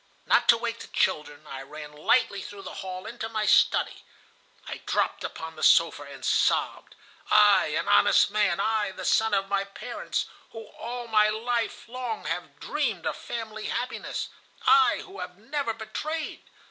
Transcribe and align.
Not 0.25 0.47
to 0.49 0.57
wake 0.57 0.79
the 0.79 0.87
children, 0.87 1.45
I 1.45 1.61
ran 1.61 1.91
lightly 1.93 2.41
through 2.41 2.63
the 2.63 2.73
hall 2.81 3.05
into 3.05 3.29
my 3.29 3.45
study. 3.45 4.03
I 4.67 4.77
dropped 4.87 5.23
upon 5.23 5.55
the 5.55 5.61
sofa, 5.61 6.01
and 6.01 6.25
sobbed. 6.25 6.95
'I, 7.29 7.67
an 7.77 7.87
honest 7.87 8.31
man, 8.31 8.59
I, 8.59 8.89
the 8.93 9.05
son 9.05 9.35
of 9.35 9.47
my 9.47 9.63
parents, 9.63 10.25
who 10.53 10.65
all 10.69 11.05
my 11.07 11.29
life 11.29 11.87
long 11.87 12.25
have 12.25 12.59
dreamed 12.59 13.05
of 13.05 13.15
family 13.15 13.67
happiness, 13.67 14.29
I 14.65 15.03
who 15.05 15.19
have 15.19 15.37
never 15.37 15.71
betrayed! 15.71 16.41